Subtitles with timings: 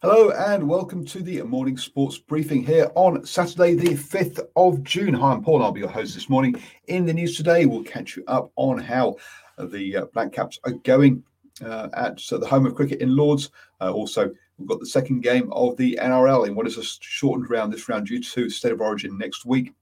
[0.00, 5.12] Hello and welcome to the morning sports briefing here on Saturday, the 5th of June.
[5.12, 5.60] Hi, I'm Paul.
[5.60, 6.54] I'll be your host this morning.
[6.86, 9.16] In the news today, we'll catch you up on how
[9.58, 11.24] the uh, Black Caps are going
[11.64, 13.50] uh, at uh, the home of cricket in Lords.
[13.80, 17.50] Uh, also, we've got the second game of the NRL in what is a shortened
[17.50, 19.72] round this round due to State of Origin next week.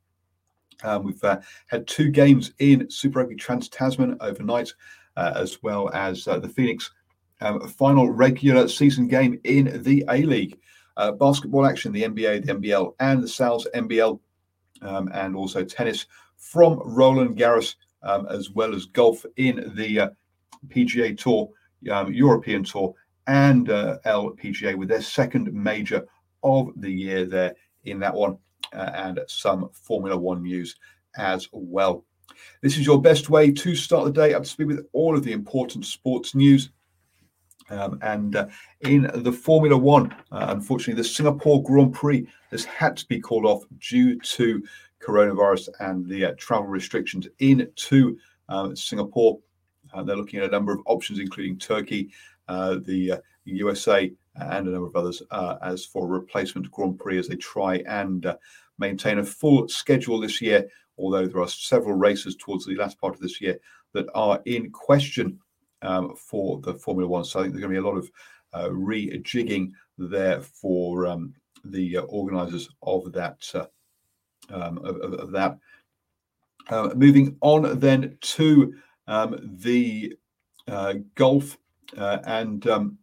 [0.82, 4.72] Um, we've uh, had two games in Super Rugby Trans Tasman overnight,
[5.18, 6.90] uh, as well as the Phoenix
[7.40, 10.58] um, final regular season game in the A League.
[10.96, 14.18] Uh, basketball action, the NBA, the NBL, and the Sal's NBL,
[14.80, 16.06] um, and also tennis
[16.38, 20.08] from Roland Garros, um, as well as golf in the uh,
[20.68, 21.50] PGA Tour,
[21.90, 22.94] um, European Tour,
[23.26, 26.06] and uh, LPGA with their second major
[26.42, 27.54] of the year there
[27.84, 28.38] in that one,
[28.72, 30.76] uh, and some Formula One news
[31.18, 32.04] as well.
[32.62, 35.24] This is your best way to start the day up to speed with all of
[35.24, 36.70] the important sports news
[37.70, 38.46] um, and uh,
[38.80, 43.44] in the Formula One, uh, unfortunately, the Singapore Grand Prix has had to be called
[43.44, 44.62] off due to
[45.02, 48.16] coronavirus and the uh, travel restrictions into
[48.48, 49.38] um, Singapore.
[49.92, 52.10] Uh, they're looking at a number of options, including Turkey,
[52.48, 55.22] uh, the USA, uh, and a number of others,
[55.62, 58.26] as for a replacement Grand Prix as they try and
[58.78, 60.68] maintain a full schedule this year.
[60.98, 63.58] Although there are several races towards the last part of this year
[63.92, 65.38] that are in question
[65.82, 67.24] um, for the Formula One.
[67.24, 68.10] So I think there's going to be a lot of
[68.52, 73.44] uh, rejigging there for um, the uh, organisers of that.
[73.54, 73.66] Uh,
[74.48, 75.58] um, of, of, that.
[76.68, 78.74] Uh, moving on then to
[79.08, 80.14] um, the
[80.68, 81.58] uh, golf
[81.96, 82.98] uh, and um,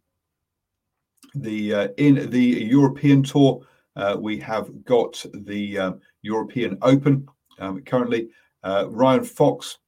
[1.34, 3.60] the in the European Tour,
[4.18, 7.28] we have got the European Open
[7.58, 8.30] um, currently.
[8.64, 9.78] Ryan Fox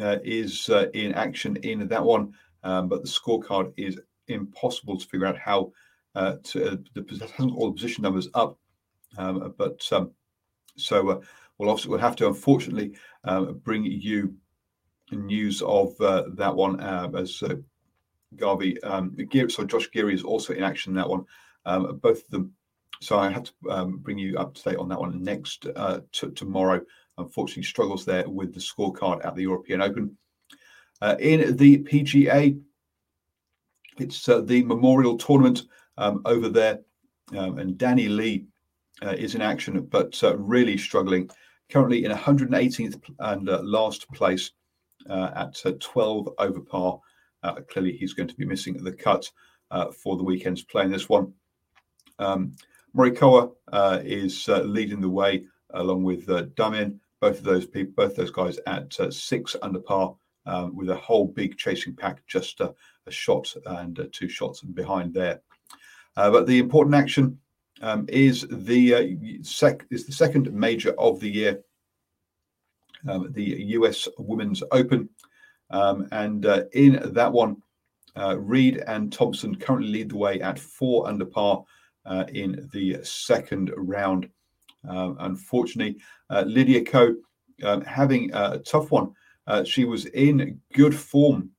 [0.00, 2.32] uh, is uh, in action in that one,
[2.62, 5.72] um, but the scorecard is impossible to figure out how
[6.14, 8.58] uh, to uh, the hasn't all the position numbers up.
[9.18, 10.10] Um, but um,
[10.76, 11.20] so uh,
[11.58, 12.94] we'll also we'll have to unfortunately
[13.24, 14.34] um, bring you
[15.12, 17.54] news of uh, that one as uh,
[18.36, 21.24] Garvey um, Gear, so Josh Geary is also in action in that one.
[21.66, 22.52] Um, both of them.
[23.00, 25.66] So I have to um, bring you up to date on that one next
[26.12, 26.80] t- tomorrow
[27.18, 30.16] unfortunately struggles there with the scorecard at the European Open.
[31.00, 32.58] Uh, in the PGA,
[33.98, 35.62] it's uh, the Memorial Tournament
[35.98, 36.80] um, over there.
[37.36, 38.46] Um, and Danny Lee
[39.02, 41.30] uh, is in action, but uh, really struggling.
[41.70, 44.52] Currently in 118th and uh, last place
[45.08, 47.00] uh, at uh, 12 over par.
[47.68, 49.30] Clearly, he's going to be missing the cut
[50.02, 51.30] for the weekend's play in this one.
[52.18, 52.56] Um,
[52.96, 53.50] Morikawa
[54.02, 55.44] is leading the way
[55.74, 57.00] along with uh.
[57.24, 60.14] Both of those people, both those guys at six under par.
[60.46, 62.74] Um, with a whole big chasing pack just a
[63.08, 65.40] shot and two shots behind there.
[66.16, 67.38] but the important action
[67.80, 69.04] um, is the uh,
[69.42, 71.60] sec is the second major of the year,
[73.08, 73.44] um, the
[73.78, 74.08] U.S.
[74.18, 75.08] Women's Open,
[75.70, 77.56] um, and uh, in that one,
[78.16, 81.64] uh, Reid and Thompson currently lead the way at four under par
[82.06, 84.28] uh, in the second round.
[84.88, 86.00] Um, unfortunately,
[86.30, 87.14] uh, Lydia Ko
[87.62, 89.12] um, having a tough one.
[89.46, 91.50] Uh, she was in good form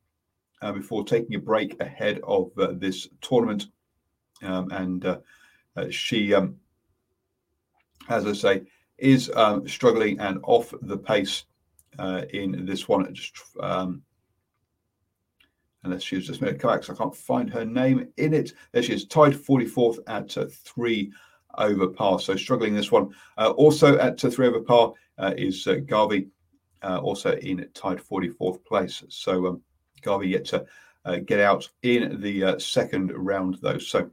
[0.74, 2.50] before taking a break ahead of
[2.80, 3.68] this tournament,
[4.42, 5.20] um, and uh,
[5.92, 6.56] she, um,
[8.10, 8.64] as I say,
[8.98, 11.44] is um, struggling and off the pace
[12.00, 13.14] uh, in this one.
[13.14, 13.38] Just
[15.86, 18.54] unless she's just made a comeback, so I can't find her name in it.
[18.72, 21.12] There she is, tied 44th at uh, three
[21.58, 22.20] over par.
[22.20, 23.14] So struggling this one.
[23.38, 26.28] Uh, also at uh, three over par uh, is uh, Garvey,
[26.84, 29.04] uh, also in tied 44th place.
[29.10, 29.62] So um,
[30.02, 30.66] Garvey yet to
[31.26, 33.78] get out in the second round, though.
[33.78, 34.10] So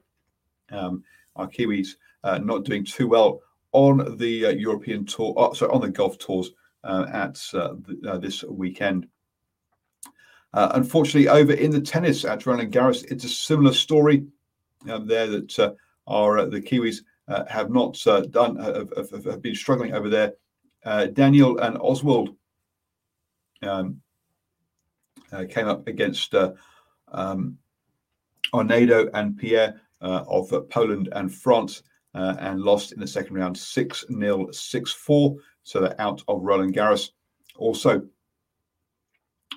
[0.70, 1.02] um,
[1.36, 3.40] our Kiwis uh, not doing too well
[3.72, 6.50] on the uh, European tour, oh, sorry, on the golf tours
[6.84, 7.40] uh, at
[8.20, 9.08] this weekend.
[10.52, 14.26] unfortunately, over in the tennis at Roland Garros, it's a similar story
[14.90, 16.98] um, there that are the Kiwis
[17.48, 17.98] have not
[18.30, 20.34] done, have, have, have, been struggling over there.
[20.84, 22.34] Daniell and Oswald
[23.62, 24.00] um,
[25.48, 26.34] came up against
[27.12, 27.58] um,
[28.52, 31.82] Arnaud and Pierre uh, of Poland and France
[32.14, 35.36] uh, and lost in the second round 6 0, 6 4.
[35.62, 37.10] So they're out of Roland Garros.
[37.56, 38.02] Also,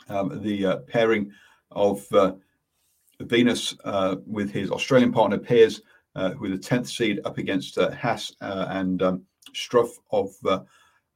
[0.08, 1.32] um, the uh, pairing
[1.72, 2.08] of
[3.22, 3.76] Venus
[4.26, 5.82] with his Australian partner Peers,
[6.40, 9.24] with a 10th seed up against Haas and um,
[9.54, 10.34] Struff of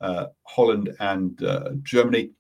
[0.02, 2.32] uh, Holland and uh, Germany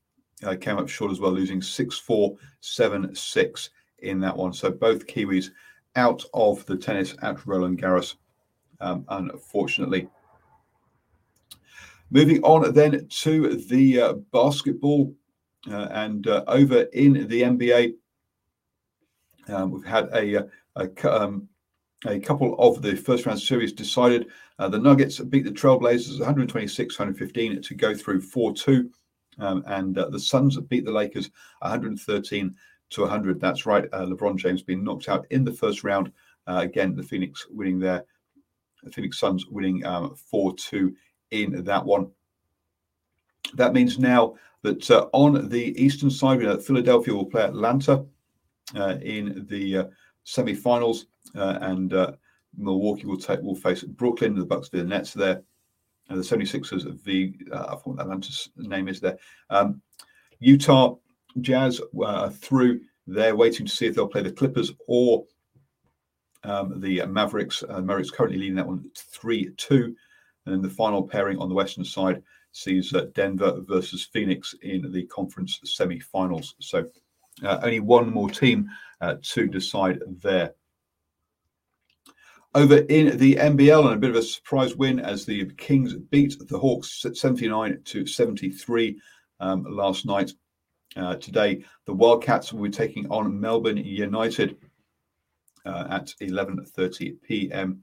[0.44, 3.70] uh, came up short as well, losing 6 4, 7 6
[4.00, 4.54] in that one.
[4.54, 5.52] So both Kiwis
[5.96, 8.16] out of the tennis at Roland Garros,
[8.80, 10.08] um, unfortunately.
[12.12, 15.14] Moving on then to the uh, basketball
[15.70, 17.94] uh, and uh, over in the NBA,
[19.50, 21.48] um, we've had a, a, um,
[22.06, 24.28] a, couple of the first round series decided.
[24.58, 28.90] Uh, the Nuggets beat the Trailblazers 126 115 to go through 4 2.
[29.40, 31.30] Um, and uh, the Suns beat the Lakers
[31.60, 32.56] 113
[32.90, 33.40] to 100.
[33.40, 33.88] That's right.
[33.94, 36.12] Uh, LeBron James being knocked out in the first round.
[36.48, 38.04] Uh, again, the Phoenix winning there.
[38.84, 40.96] The Phoenix Suns winning um, 4 um, 2
[41.32, 42.10] in that one.
[43.56, 48.06] That means now that uh, on the eastern side, uh, Philadelphia will play Atlanta
[48.76, 49.90] uh, in the
[50.24, 51.94] semi-finals, and
[52.58, 54.36] Milwaukee will take will face Brooklyn.
[54.36, 55.42] The Bucks the Nets there.
[56.10, 59.18] And the 76ers, the I thought Atlanta's name is there.
[59.52, 59.82] Um,
[60.40, 60.96] Utah
[61.42, 62.82] Jazz uh, through.
[63.06, 65.26] They're waiting to see if they'll play the Clippers or
[66.44, 67.64] um, the Mavericks.
[67.68, 69.96] Uh, Mavericks currently leading that one 3 2.
[70.46, 74.92] And then the final pairing on the Western side sees uh, Denver versus Phoenix in
[74.92, 76.56] the conference semi finals.
[76.60, 76.86] So
[77.44, 78.70] uh, only one more team
[79.02, 80.54] uh, to decide there.
[82.56, 86.36] Over in the NBL, and a bit of a surprise win as the Kings beat
[86.48, 89.00] the Hawks 79 to 73
[89.40, 90.32] um, last night.
[90.96, 94.58] Uh, today, the Wildcats will be taking on Melbourne United
[95.66, 97.82] uh, at 11:30 p.m.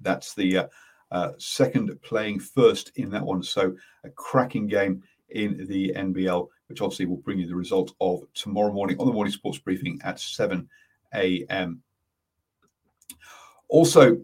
[0.00, 0.66] That's the uh,
[1.10, 3.42] uh, second playing first in that one.
[3.42, 8.22] So a cracking game in the NBL, which obviously will bring you the result of
[8.32, 10.66] tomorrow morning on the morning sports briefing at 7
[11.14, 11.82] a.m.
[13.68, 14.22] Also,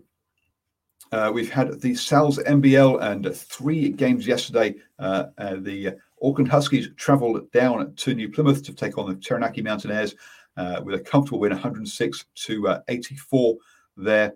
[1.13, 4.77] uh, we've had the Sal's NBL and three games yesterday.
[4.99, 5.91] Uh, uh, the
[6.23, 10.15] Auckland Huskies travelled down to New Plymouth to take on the Taranaki Mountaineers
[10.57, 13.57] uh, with a comfortable win, 106 to uh, 84
[13.99, 14.33] there.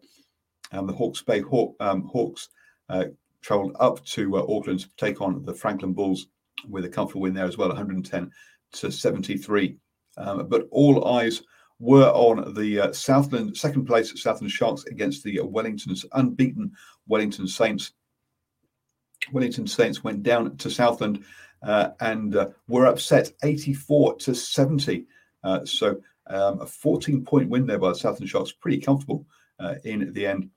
[0.72, 2.50] And the Hawke's Bay Haw- um, Hawks
[2.90, 3.06] uh,
[3.40, 6.26] travelled up to Auckland to take on the Franklin Bulls
[6.68, 8.30] with a comfortable win there as well, 110
[8.72, 9.76] to 73.
[10.16, 11.42] Um, but all eyes
[11.78, 16.72] were on the uh, Southland second place Southland Sharks against the Wellington's unbeaten
[17.06, 17.92] Wellington Saints.
[19.32, 21.24] Wellington Saints went down to Southland
[21.62, 25.06] uh, and uh, were upset 84 to 70.
[25.44, 29.26] Uh, so um, a 14 point win there by the Southern Sharks, pretty comfortable
[29.58, 30.50] uh, in the end.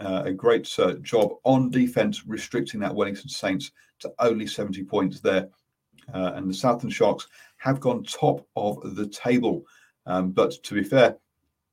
[0.00, 5.20] Uh, a great uh, job on defense, restricting that Wellington Saints to only 70 points
[5.20, 5.48] there.
[6.14, 7.28] Uh, and the Southland Sharks
[7.58, 9.62] have gone top of the table.
[10.06, 11.18] Um, but to be fair,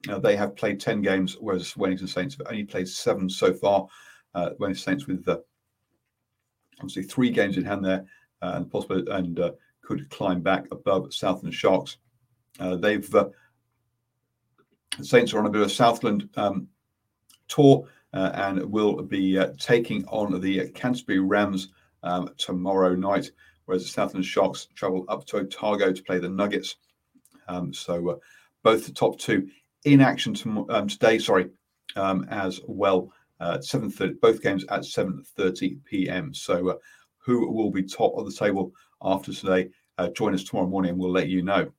[0.10, 3.88] uh, they have played 10 games, whereas Wellington Saints have only played seven so far.
[4.36, 5.38] Uh, Wellington Saints with uh,
[6.80, 8.06] obviously three games in hand there
[8.42, 9.40] and possible and
[9.82, 11.98] could climb back above Southland Sharks.
[12.60, 13.32] they've the
[15.02, 16.68] Saints are on a bit of a Southland um,
[17.48, 21.70] tour and will be uh, taking on the Canterbury Rams
[22.04, 23.32] um, tomorrow night,
[23.66, 26.78] whereas the Southland Sharks travel up to Otago to play the Nuggets.
[27.48, 28.16] Um, so uh,
[28.64, 29.50] both the top two
[29.86, 30.36] in action
[30.70, 31.50] um, today, sorry,
[31.96, 33.12] um, as well.
[33.40, 36.34] Uh, 7:30, both games at 7:30 p.m.
[36.34, 36.76] So, uh,
[37.20, 38.72] who will be top of the table
[39.02, 39.70] after today?
[39.98, 41.72] Uh, join us tomorrow morning, and we'll let you know.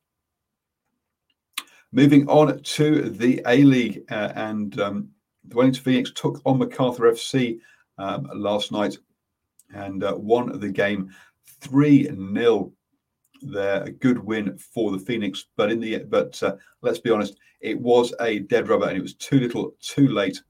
[1.91, 5.09] Moving on to the A League, uh, and um,
[5.49, 7.59] the Wellington Phoenix took on Macarthur FC
[7.99, 8.97] um, last night
[9.75, 11.11] and uh, won the game
[11.61, 12.73] 3 0
[13.43, 17.37] there a good win for the Phoenix but in the but uh, let's be honest
[17.61, 20.43] it was a dead rubber and it was too little too late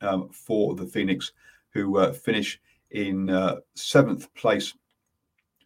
[0.00, 1.32] um, for the Phoenix
[1.70, 2.60] who uh, finish
[2.92, 4.74] in uh, seventh place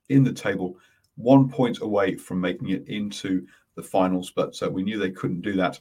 [0.09, 0.77] in the table
[1.17, 4.33] one point away from making it into the finals.
[4.35, 5.81] But uh, we knew they couldn't do that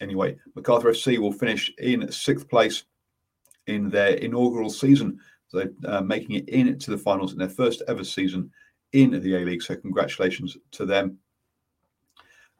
[0.00, 2.84] anyway, Macarthur FC will finish in sixth place
[3.66, 5.18] in their inaugural season.
[5.48, 8.50] So uh, making it into the finals in their first ever season
[8.92, 9.62] in the A League.
[9.62, 11.18] So congratulations to them.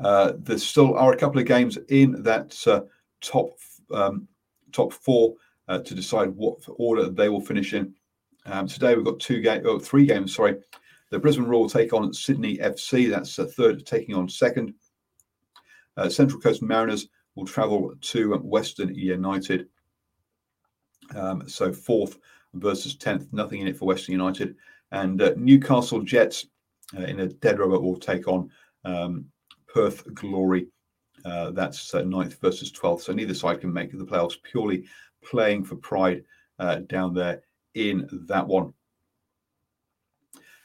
[0.01, 2.83] Uh, there still are a couple of games in that uh,
[3.21, 3.59] top
[3.93, 4.29] um,
[4.73, 5.35] top four
[5.67, 7.95] uh, to decide what order they will finish in.
[8.47, 10.35] Um, today we've got two games, oh, three games.
[10.35, 10.57] Sorry,
[11.11, 13.11] the Brisbane Roar take on Sydney FC.
[13.11, 14.75] That's third, taking on second.
[15.97, 19.69] Uh, Central Coast Mariners will travel to Western United.
[21.15, 22.19] Um, so fourth
[22.55, 24.57] versus tenth, nothing in it for Western United.
[24.91, 26.47] And uh, Newcastle Jets
[26.99, 28.51] uh, in a dead rubber will take on
[28.85, 29.27] um,
[29.73, 30.67] Perth Glory.
[31.25, 33.03] Uh, that's uh, ninth versus 12th.
[33.03, 34.85] So neither side can make the playoffs purely
[35.23, 36.25] playing for pride
[36.59, 37.43] uh, down there
[37.75, 38.75] in that one.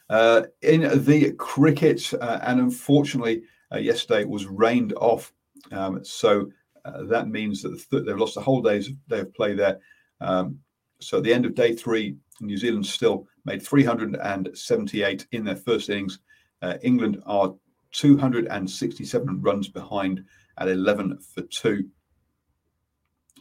[0.09, 5.33] Uh, in the cricket, and unfortunately, yesterday was rained off.
[5.71, 6.51] Um, so
[6.85, 9.79] uh, that means that the th- they've lost a whole day's day of play there.
[10.21, 10.59] Um,
[10.99, 15.89] so at the end of day three, New Zealand still made 378 in their first
[15.89, 16.19] innings.
[16.61, 17.53] Uh, England are
[17.91, 20.23] 267 runs behind
[20.57, 21.89] at 11 for two.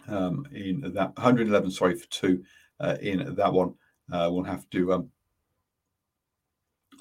[0.08, 2.42] Um, in that 111, sorry for two
[2.80, 3.74] uh, in that one.
[4.12, 5.08] Uh, we'll have to um,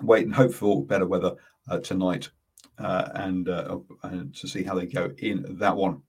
[0.02, 1.34] wait and hope for better weather
[1.70, 2.30] uh, tonight
[2.78, 3.48] uh, and,
[4.04, 6.02] and to see how they go in that one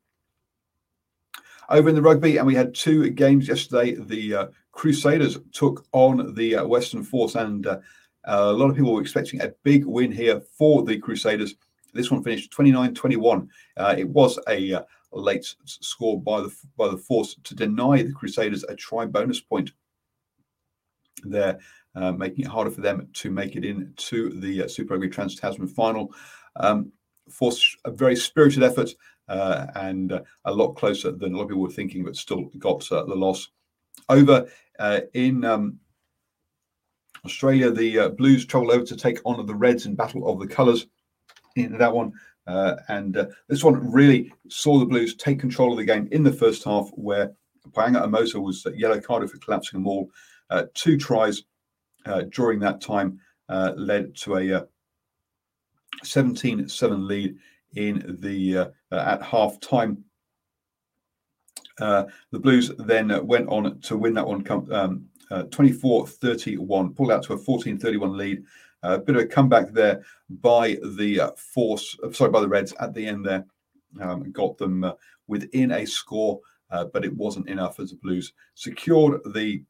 [1.68, 3.94] over in the rugby, and we had two games yesterday.
[3.94, 7.78] The uh, Crusaders took on the uh, Western Force, and uh,
[8.24, 11.54] a lot of people were expecting a big win here for the Crusaders.
[11.94, 13.48] This one finished 29 21.
[13.76, 18.12] Uh, it was a uh, late score by the by the Force to deny the
[18.12, 19.72] Crusaders a try bonus point
[21.24, 21.58] there,
[21.94, 25.68] uh, making it harder for them to make it into the Super Rugby Trans Tasman
[25.68, 26.14] final.
[26.56, 26.92] Um,
[27.30, 28.90] Force a very spirited effort
[29.21, 29.21] uh,
[29.74, 32.90] and uh, a lot closer than a lot of people were thinking, but still got
[32.92, 33.48] uh, the loss.
[34.08, 34.46] Over
[34.78, 35.78] uh, in um,
[37.24, 40.46] Australia, the uh, Blues travel over to take on the Reds in Battle of the
[40.46, 40.86] Colours
[41.56, 42.12] in that one.
[42.46, 46.32] Uh, and this one really saw the Blues take control of the game in the
[46.32, 47.32] first half, where
[47.70, 50.10] Paenga Amosa was yellow carded for collapsing a maul.
[50.74, 51.44] two tries
[52.30, 54.66] during that time led to a
[56.02, 57.36] 17 7 lead
[57.76, 60.04] in the uh, at half time.
[61.80, 67.10] Uh, the Blues then went on to win that one um, uh, 24 31, pulled
[67.10, 68.42] out to a 14 31 lead.
[68.84, 72.74] A bit of a comeback there by the uh, Force, uh, sorry, by the Reds
[72.80, 73.46] at the end there.
[74.00, 74.92] Um, got them uh,
[75.28, 79.62] within a score, but it wasn't enough as the Blues secured the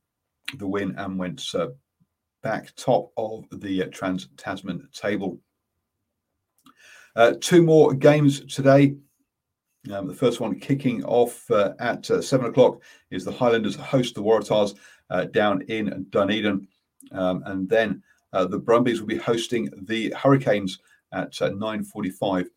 [0.58, 1.42] the win and went
[2.42, 5.38] back top of the Trans Tasman table.
[7.14, 8.94] Uh, two more games today.
[9.92, 14.14] Um, the first one kicking off uh, at uh, seven o'clock is the Highlanders host
[14.14, 14.76] the Waratahs
[15.10, 16.66] uh, down in Dunedin,
[17.10, 18.02] um, and then
[18.32, 20.78] uh, the Brumbies will be hosting the Hurricanes
[21.12, 22.48] at nine forty-five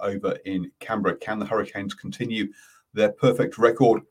[0.00, 1.16] over in Canberra.
[1.16, 2.48] Can the Hurricanes continue
[2.94, 4.02] their perfect record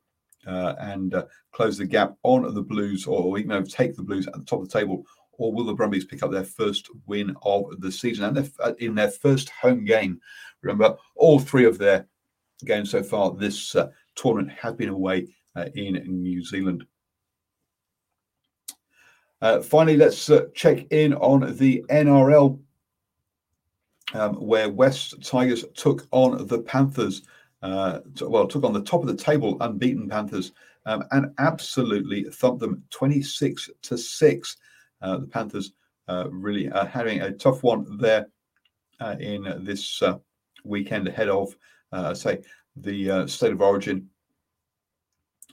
[0.45, 4.61] and close the gap on the Blues, or even overtake the Blues at the top
[4.61, 5.05] of the table,
[5.41, 8.73] or will the Brumbies pick up their first win of the season and their, uh,
[8.77, 10.21] in their first home game?
[10.61, 12.07] Remember, all three of their
[12.63, 16.85] games so far this uh, tournament have been away uh, in New Zealand.
[19.41, 22.59] Uh, finally, let's uh, check in on the NRL,
[24.13, 27.23] um, where West Tigers took on the Panthers.
[27.63, 30.51] Uh, well, took on the top of the table unbeaten Panthers
[30.85, 34.57] um, and absolutely thumped them 26 to 6
[35.01, 35.73] uh, the Panthers
[36.07, 38.27] uh, really uh, having a tough one there
[38.99, 40.01] uh, in this
[40.63, 41.55] weekend ahead of,
[42.13, 42.41] say,
[42.75, 44.07] the state of origin.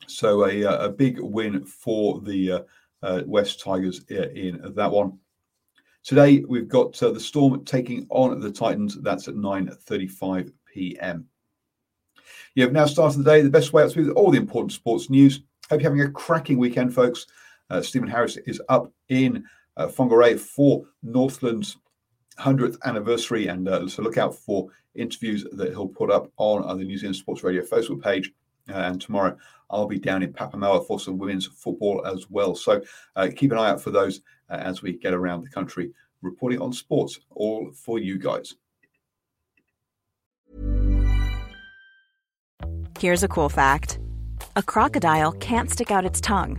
[0.07, 2.65] So a, a big win for the
[3.03, 5.19] uh, West Tigers in that one.
[6.03, 8.97] Today we've got uh, the Storm taking on the Titans.
[9.03, 11.27] That's at 9:35 p.m.
[12.55, 15.11] You have now started the day the best way up with all the important sports
[15.11, 15.43] news.
[15.69, 17.27] Hope you're having a cracking weekend, folks.
[17.71, 19.45] Uh, Stephen Harris is up in
[19.77, 21.77] uh, for Northland's
[22.39, 26.75] 100th anniversary, and uh, so look out for interviews that he'll put up on uh,
[26.75, 28.33] the New Zealand Sports Radio Facebook page.
[28.69, 29.37] Uh, and tomorrow
[29.71, 32.55] I'll be down in Papamoa for some women's football as well.
[32.55, 32.83] So
[33.17, 34.21] uh, keep an eye out for those
[34.51, 38.55] uh, as we get around the country reporting on sports, all for you guys.
[42.99, 44.01] Here's a cool fact
[44.57, 46.59] a crocodile can't stick out its tongue.